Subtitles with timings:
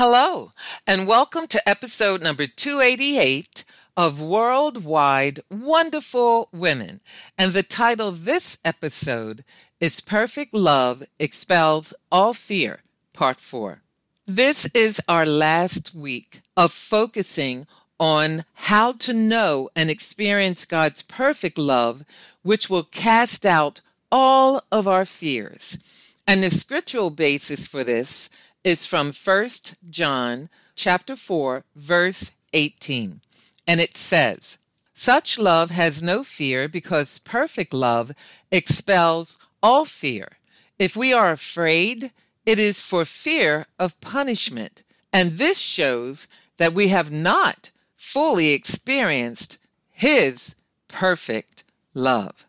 [0.00, 0.52] Hello,
[0.86, 3.64] and welcome to episode number 288
[3.96, 7.00] of Worldwide Wonderful Women.
[7.36, 9.42] And the title of this episode
[9.80, 13.82] is Perfect Love Expels All Fear, Part 4.
[14.24, 17.66] This is our last week of focusing
[17.98, 22.04] on how to know and experience God's perfect love,
[22.42, 23.80] which will cast out
[24.12, 25.76] all of our fears.
[26.24, 28.28] And the scriptural basis for this
[28.68, 29.48] is from 1
[29.88, 33.22] John chapter 4 verse 18.
[33.66, 34.58] And it says,
[34.92, 38.12] "Such love has no fear because perfect love
[38.50, 40.36] expels all fear.
[40.78, 42.12] If we are afraid,
[42.44, 44.82] it is for fear of punishment."
[45.14, 49.56] And this shows that we have not fully experienced
[49.90, 50.54] his
[50.88, 52.44] perfect love.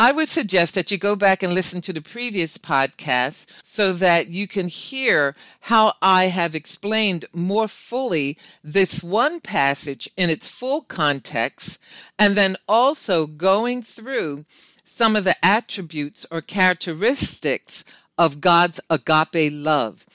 [0.00, 4.28] I would suggest that you go back and listen to the previous podcast so that
[4.28, 10.82] you can hear how I have explained more fully this one passage in its full
[10.82, 11.82] context,
[12.16, 14.44] and then also going through
[14.84, 17.84] some of the attributes or characteristics
[18.16, 20.06] of God's agape love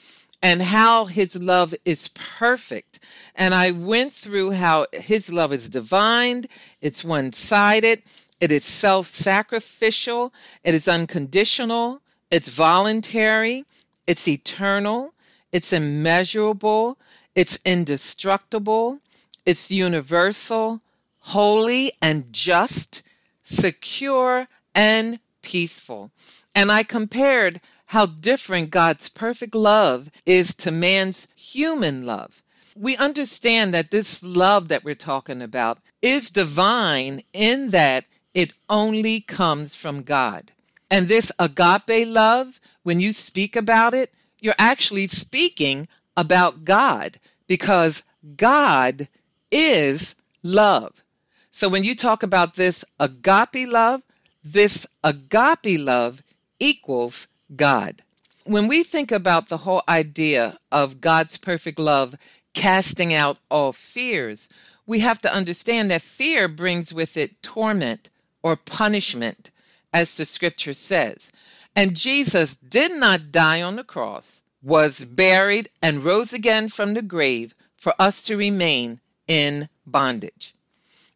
[0.42, 3.00] and how his love is perfect.
[3.34, 6.44] And I went through how his love is divine,
[6.80, 8.02] it's one sided
[8.44, 10.30] it is self sacrificial.
[10.62, 12.02] It is unconditional.
[12.30, 13.64] It's voluntary.
[14.06, 15.14] It's eternal.
[15.50, 16.98] It's immeasurable.
[17.34, 19.00] It's indestructible.
[19.46, 20.82] It's universal,
[21.20, 23.02] holy and just,
[23.40, 26.10] secure and peaceful.
[26.54, 32.42] And I compared how different God's perfect love is to man's human love.
[32.76, 39.20] We understand that this love that we're talking about is divine in that it only
[39.20, 40.52] comes from God.
[40.90, 48.02] And this agape love, when you speak about it, you're actually speaking about God because
[48.36, 49.08] God
[49.50, 51.02] is love.
[51.50, 54.02] So when you talk about this agape love,
[54.42, 56.22] this agape love
[56.58, 58.02] equals God.
[58.44, 62.16] When we think about the whole idea of God's perfect love
[62.52, 64.48] casting out all fears,
[64.86, 68.10] we have to understand that fear brings with it torment,
[68.44, 69.50] or punishment,
[69.92, 71.32] as the scripture says.
[71.74, 77.02] And Jesus did not die on the cross, was buried, and rose again from the
[77.02, 80.54] grave for us to remain in bondage.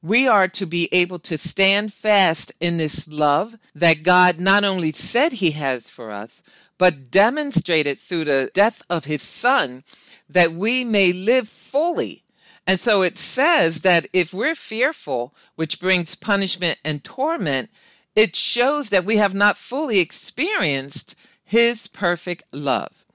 [0.02, 4.92] We are to be able to stand fast in this love that God not only
[4.92, 6.42] said He has for us,
[6.78, 9.84] but demonstrated through the death of His Son
[10.28, 12.22] that we may live fully
[12.68, 17.70] and so it says that if we're fearful, which brings punishment and torment,
[18.14, 23.06] it shows that we have not fully experienced his perfect love.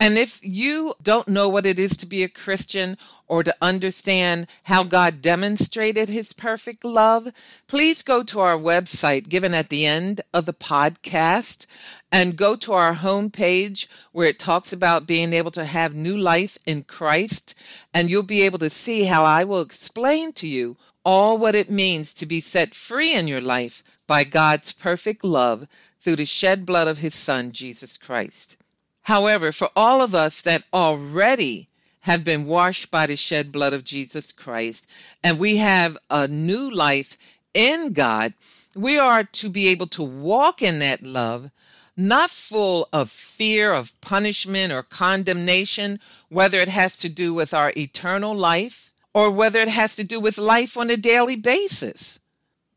[0.00, 4.48] And if you don't know what it is to be a Christian or to understand
[4.64, 7.28] how God demonstrated his perfect love,
[7.68, 11.66] please go to our website given at the end of the podcast
[12.10, 16.58] and go to our homepage where it talks about being able to have new life
[16.66, 17.54] in Christ.
[17.94, 21.70] And you'll be able to see how I will explain to you all what it
[21.70, 25.68] means to be set free in your life by God's perfect love
[26.00, 28.56] through the shed blood of his son, Jesus Christ.
[29.04, 31.68] However, for all of us that already
[32.00, 34.90] have been washed by the shed blood of Jesus Christ
[35.22, 38.34] and we have a new life in God,
[38.74, 41.50] we are to be able to walk in that love,
[41.96, 47.72] not full of fear of punishment or condemnation, whether it has to do with our
[47.76, 52.20] eternal life or whether it has to do with life on a daily basis.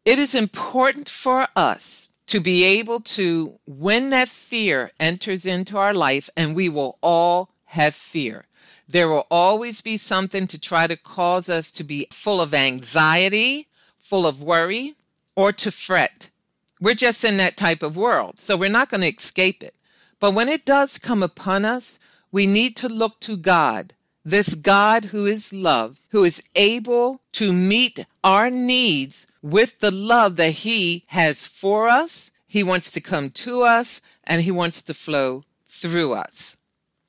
[0.04, 5.94] It is important for us to be able to, when that fear enters into our
[5.94, 8.46] life, and we will all have fear.
[8.88, 13.68] There will always be something to try to cause us to be full of anxiety,
[14.00, 14.96] full of worry,
[15.36, 16.30] or to fret.
[16.80, 19.74] We're just in that type of world, so we're not going to escape it.
[20.20, 22.00] But when it does come upon us,
[22.32, 23.94] we need to look to God,
[24.28, 30.36] this God who is love, who is able to meet our needs with the love
[30.36, 32.32] that He has for us.
[32.46, 36.58] He wants to come to us and He wants to flow through us.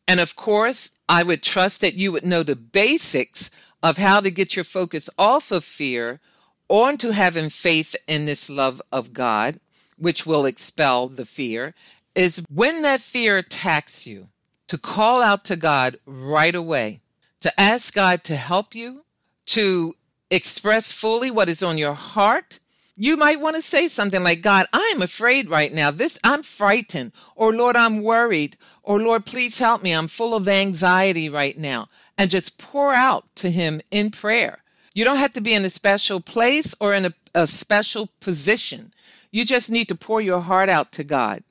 [0.06, 3.50] And of course, I would trust that you would know the basics
[3.82, 6.20] of how to get your focus off of fear
[6.69, 9.59] onto having faith in this love of God,
[9.97, 11.75] which will expel the fear,
[12.15, 14.29] is when that fear attacks you,
[14.69, 17.00] to call out to God right away,
[17.40, 19.05] to ask God to help you,
[19.46, 19.94] to
[20.31, 22.58] express fully what is on your heart.
[22.96, 25.90] You might want to say something like, God, I am afraid right now.
[25.90, 27.12] This, I'm frightened.
[27.37, 28.56] Or Lord, I'm worried.
[28.82, 29.93] Or Lord, please help me.
[29.93, 31.88] I'm full of anxiety right now.
[32.17, 34.64] And just pour out to Him in prayer.
[34.94, 38.93] You don't have to be in a special place or in a, a special position.
[39.31, 41.44] You just need to pour your heart out to God.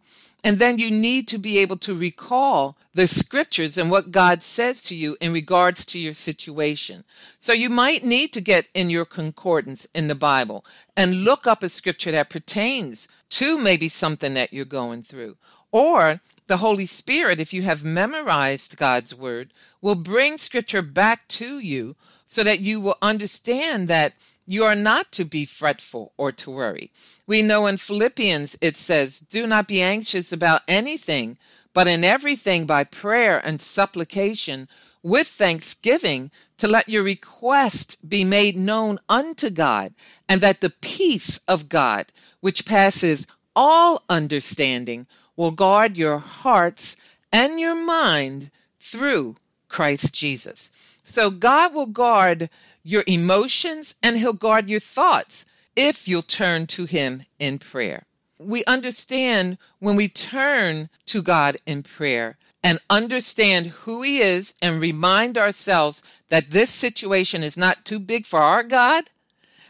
[0.44, 4.82] And then you need to be able to recall the scriptures and what God says
[4.84, 7.04] to you in regards to your situation.
[7.38, 11.64] So you might need to get in your concordance in the Bible and look up
[11.64, 15.38] a scripture that pertains to maybe something that you're going through.
[15.72, 19.52] Or the Holy Spirit, if you have memorized God's word,
[19.82, 21.96] will bring scripture back to you
[22.26, 24.14] so that you will understand that
[24.48, 26.90] you are not to be fretful or to worry.
[27.28, 31.38] We know in Philippians it says, Do not be anxious about anything,
[31.74, 34.70] but in everything by prayer and supplication
[35.04, 39.94] with thanksgiving to let your request be made known unto God,
[40.28, 42.08] and that the peace of God,
[42.40, 46.96] which passes all understanding, will guard your hearts
[47.32, 48.50] and your mind
[48.80, 49.36] through
[49.68, 50.72] Christ Jesus.
[51.04, 52.50] So God will guard
[52.88, 55.46] your emotions and he'll guard your thoughts
[55.76, 58.04] if you'll turn to him in prayer.
[58.40, 64.80] We understand when we turn to God in prayer and understand who he is and
[64.80, 69.10] remind ourselves that this situation is not too big for our God,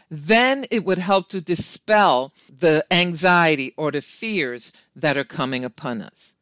[0.08, 6.02] then it would help to dispel the anxiety or the fears that are coming upon
[6.02, 6.36] us.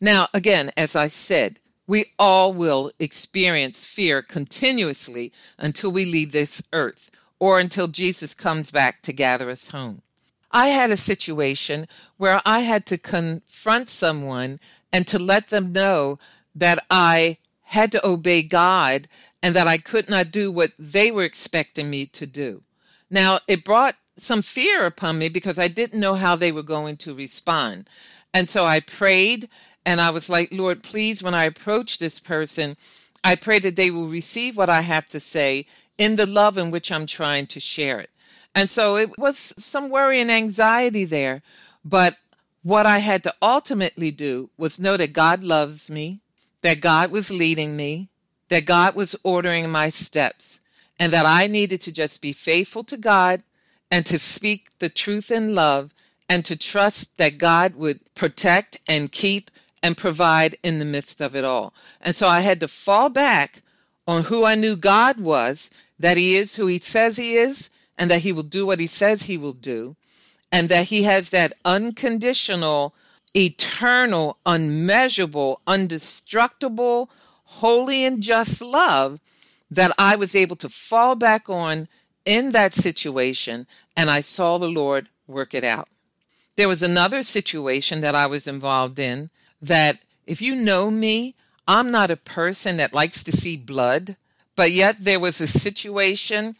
[0.00, 1.60] Now, again, as I said,
[1.92, 8.70] we all will experience fear continuously until we leave this earth or until Jesus comes
[8.70, 10.00] back to gather us home.
[10.50, 11.86] I had a situation
[12.16, 14.58] where I had to confront someone
[14.90, 16.18] and to let them know
[16.54, 19.06] that I had to obey God
[19.42, 22.62] and that I could not do what they were expecting me to do.
[23.10, 26.96] Now, it brought some fear upon me because I didn't know how they were going
[26.98, 27.86] to respond.
[28.32, 29.50] And so I prayed
[29.84, 32.76] and I was like, Lord, please, when I approach this person,
[33.24, 35.66] I pray that they will receive what I have to say
[35.98, 38.10] in the love in which I'm trying to share it.
[38.54, 41.42] And so it was some worry and anxiety there.
[41.84, 42.16] But
[42.62, 46.20] what I had to ultimately do was know that God loves me,
[46.60, 48.08] that God was leading me,
[48.48, 50.60] that God was ordering my steps,
[50.98, 53.42] and that I needed to just be faithful to God
[53.90, 55.92] and to speak the truth in love
[56.28, 59.50] and to trust that God would protect and keep
[59.82, 61.74] and provide in the midst of it all.
[62.00, 63.62] And so I had to fall back
[64.06, 68.10] on who I knew God was, that He is who He says He is, and
[68.10, 69.96] that He will do what He says He will do,
[70.50, 72.94] and that He has that unconditional,
[73.36, 77.08] eternal, unmeasurable, undestructible,
[77.44, 79.20] holy, and just love
[79.70, 81.88] that I was able to fall back on
[82.24, 83.66] in that situation,
[83.96, 85.88] and I saw the Lord work it out.
[86.56, 89.30] There was another situation that I was involved in
[89.62, 91.34] that if you know me,
[91.66, 94.16] I'm not a person that likes to see blood,
[94.56, 96.56] but yet there was a situation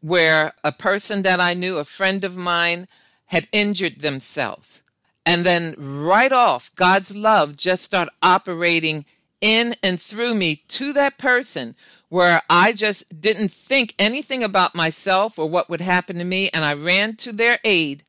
[0.00, 2.88] where a person that I knew, a friend of mine,
[3.26, 4.82] had injured themselves.
[5.24, 9.04] And then right off, God's love just started operating
[9.40, 11.74] in and through me to that person
[12.08, 16.48] where I just didn't think anything about myself or what would happen to me.
[16.54, 18.04] And I ran to their aid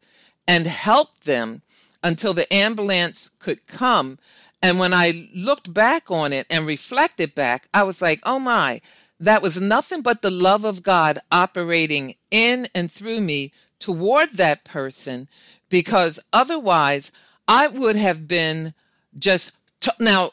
[0.48, 1.64] and helped them
[2.08, 4.18] until the ambulance could come.
[4.64, 8.80] And when I looked back on it and reflected back, I was like, oh my,
[9.20, 14.64] that was nothing but the love of God operating in and through me toward that
[14.64, 15.28] person
[15.68, 17.12] because otherwise
[17.46, 18.74] I would have been
[19.20, 20.32] just t- now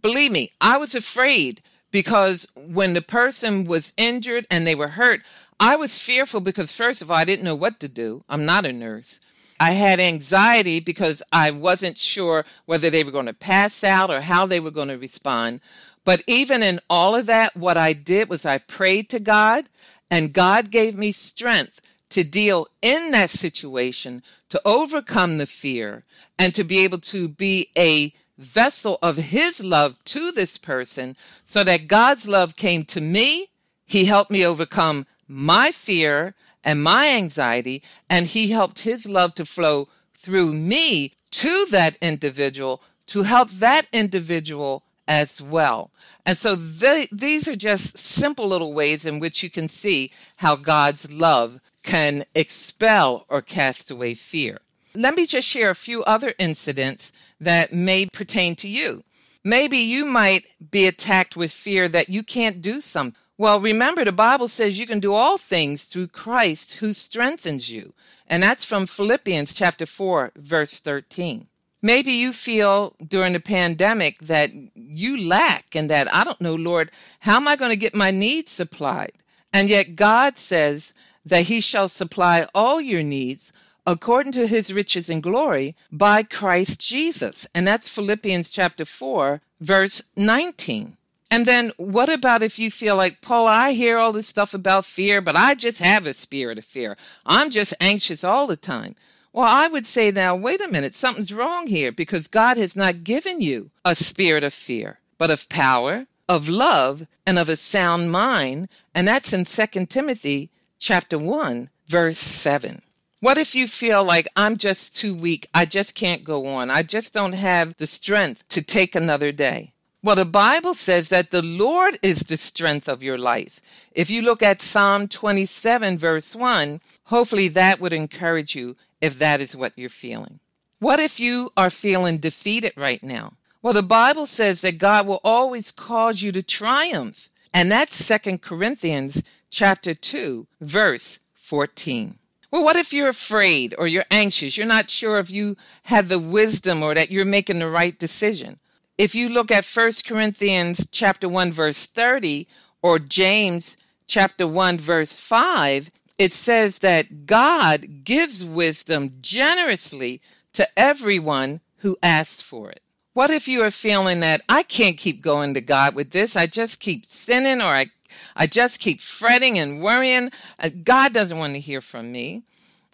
[0.00, 5.22] believe me I was afraid because when the person was injured and they were hurt
[5.58, 8.24] I was fearful because first of all I didn't know what to do.
[8.28, 9.20] I'm not a nurse
[9.58, 14.20] I had anxiety because I wasn't sure whether they were going to pass out or
[14.20, 15.60] how they were going to respond.
[16.04, 19.66] But even in all of that, what I did was I prayed to God,
[20.10, 26.04] and God gave me strength to deal in that situation, to overcome the fear,
[26.38, 31.64] and to be able to be a vessel of His love to this person so
[31.64, 33.48] that God's love came to me.
[33.84, 36.34] He helped me overcome my fear
[36.66, 42.82] and my anxiety, and He helped His love to flow through me to that individual
[43.06, 45.90] to help that individual as well.
[46.24, 51.12] And so these are just simple little ways in which you can see how God's
[51.12, 54.58] love can expel or cast away fear.
[54.94, 59.04] Let me just share a few other incidents that may pertain to you.
[59.44, 63.16] Maybe you might be attacked with fear that you can't do something.
[63.38, 67.92] Well, remember, the Bible says you can do all things through Christ who strengthens you.
[68.26, 71.46] And that's from Philippians chapter 4, verse 13.
[71.82, 76.90] Maybe you feel during the pandemic that you lack and that I don't know, Lord,
[77.20, 79.12] how am I going to get my needs supplied?
[79.52, 83.52] And yet God says that He shall supply all your needs
[83.86, 87.46] according to His riches and glory by Christ Jesus.
[87.54, 90.95] And that's Philippians chapter 4, verse 19.
[91.30, 94.84] And then what about if you feel like, Paul, I hear all this stuff about
[94.84, 96.96] fear, but I just have a spirit of fear.
[97.24, 98.94] I'm just anxious all the time.
[99.32, 103.04] Well, I would say now, wait a minute, something's wrong here because God has not
[103.04, 108.10] given you a spirit of fear, but of power, of love, and of a sound
[108.10, 108.68] mind.
[108.94, 112.80] And that's in 2 Timothy chapter 1, verse 7.
[113.20, 115.46] What if you feel like I'm just too weak?
[115.52, 116.70] I just can't go on.
[116.70, 119.72] I just don't have the strength to take another day.
[120.06, 123.60] Well, the Bible says that the Lord is the strength of your life.
[123.90, 129.40] If you look at Psalm 27, verse 1, hopefully that would encourage you if that
[129.40, 130.38] is what you're feeling.
[130.78, 133.32] What if you are feeling defeated right now?
[133.62, 137.28] Well, the Bible says that God will always cause you to triumph.
[137.52, 142.16] And that's Second Corinthians chapter 2, verse 14.
[142.52, 144.56] Well, what if you're afraid or you're anxious?
[144.56, 148.60] You're not sure if you have the wisdom or that you're making the right decision.
[148.98, 152.48] If you look at First Corinthians chapter 1 verse 30
[152.80, 153.76] or James
[154.06, 160.22] chapter 1 verse 5, it says that God gives wisdom generously
[160.54, 162.80] to everyone who asks for it.
[163.12, 166.34] What if you are feeling that I can't keep going to God with this?
[166.34, 167.86] I just keep sinning or I,
[168.34, 170.30] I just keep fretting and worrying.
[170.58, 172.44] Uh, God doesn't want to hear from me.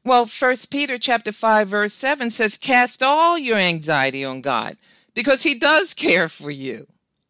[0.04, 4.76] Well, First Peter chapter 5 verse 7 says cast all your anxiety on God
[5.14, 6.87] because he does care for you.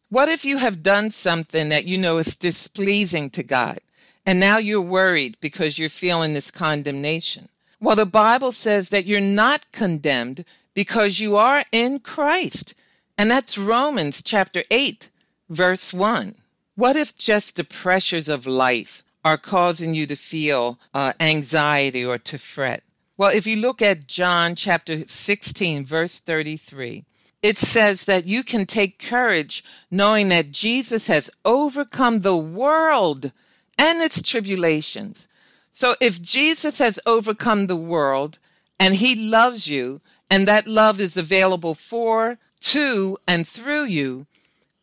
[0.09, 3.79] What if you have done something that you know is displeasing to God?
[4.25, 7.49] And now you're worried because you're feeling this condemnation.
[7.79, 12.75] Well, the Bible says that you're not condemned because you are in Christ.
[13.17, 15.09] And that's Romans chapter 8,
[15.49, 16.35] verse 1.
[16.75, 22.17] What if just the pressures of life are causing you to feel uh, anxiety or
[22.19, 22.83] to fret?
[23.17, 27.05] Well, if you look at John chapter 16, verse 33,
[27.43, 33.33] it says that you can take courage knowing that Jesus has overcome the world
[33.77, 35.27] and its tribulations.
[35.73, 38.39] So if Jesus has overcome the world
[38.79, 44.25] and he loves you, and that love is available for, to, and through you,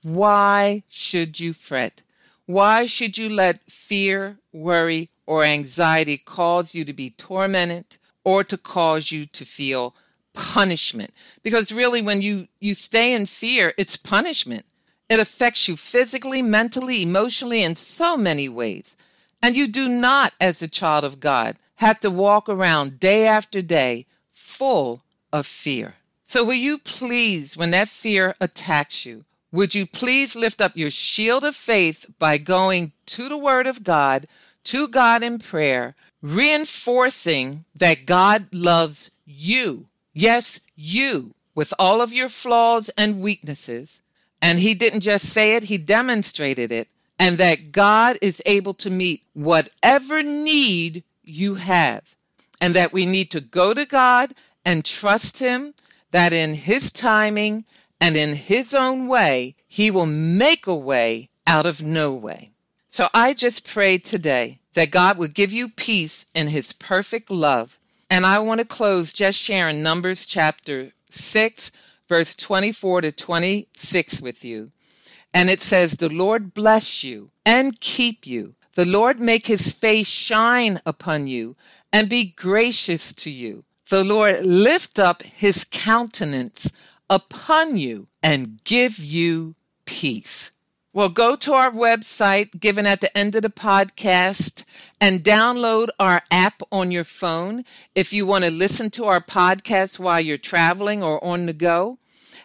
[0.02, 2.02] why should you fret?
[2.46, 8.58] Why should you let fear, worry, or anxiety cause you to be tormented or to
[8.58, 9.94] cause you to feel
[10.34, 11.12] punishment?
[11.42, 14.64] Because really, when you, you stay in fear, it's punishment.
[15.08, 18.96] It affects you physically, mentally, emotionally, in so many ways.
[19.42, 23.62] And you do not, as a child of God, have to walk around day after
[23.62, 25.94] day full of fear.
[26.24, 30.90] So, will you please, when that fear attacks you, would you please lift up your
[30.90, 34.28] shield of faith by going to the Word of God,
[34.64, 39.86] to God in prayer, reinforcing that God loves you?
[40.12, 44.02] Yes, you, with all of your flaws and weaknesses,
[44.42, 46.88] and he didn't just say it, he demonstrated it.
[47.18, 52.16] And that God is able to meet whatever need you have.
[52.62, 55.74] And that we need to go to God and trust him
[56.12, 57.64] that in his timing
[58.00, 62.48] and in his own way, he will make a way out of no way.
[62.88, 67.79] So I just pray today that God would give you peace in his perfect love.
[68.10, 71.70] And I want to close just sharing Numbers chapter 6,
[72.08, 74.72] verse 24 to 26 with you.
[75.32, 78.56] And it says, The Lord bless you and keep you.
[78.74, 81.56] The Lord make his face shine upon you
[81.92, 83.64] and be gracious to you.
[83.88, 86.72] The Lord lift up his countenance
[87.08, 90.50] upon you and give you peace.
[90.92, 94.64] Well, go to our website given at the end of the podcast
[95.00, 100.00] and download our app on your phone if you want to listen to our podcast
[100.00, 101.98] while you're traveling or on the go.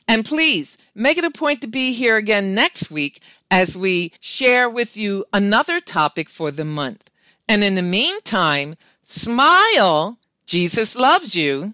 [0.07, 4.69] And please make it a point to be here again next week as we share
[4.69, 7.09] with you another topic for the month.
[7.47, 10.19] And in the meantime, smile.
[10.45, 11.73] Jesus loves you.